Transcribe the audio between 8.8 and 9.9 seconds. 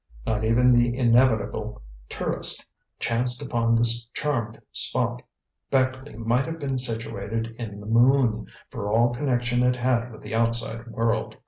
all connection it